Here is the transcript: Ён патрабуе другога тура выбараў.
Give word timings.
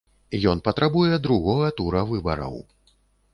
Ён 0.53 0.61
патрабуе 0.67 1.19
другога 1.27 1.69
тура 1.81 2.01
выбараў. 2.15 2.59